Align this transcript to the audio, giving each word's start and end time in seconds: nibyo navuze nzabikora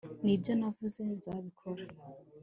nibyo 0.23 0.51
navuze 0.59 1.01
nzabikora 1.17 1.83